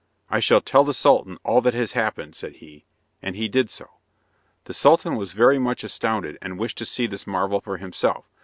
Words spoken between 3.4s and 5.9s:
did so. The Sultan was very much